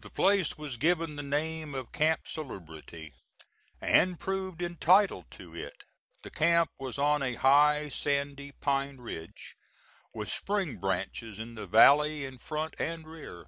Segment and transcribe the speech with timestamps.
[0.00, 3.12] The place was given the name of Camp Salubrity,
[3.82, 5.84] and proved entitled to it.
[6.22, 9.54] The camp was on a high, sandy, pine ridge,
[10.14, 13.44] with spring branches in the valley, in front and rear.